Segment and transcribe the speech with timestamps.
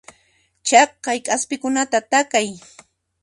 [0.67, 2.47] Chaqay k'aspikunata takay.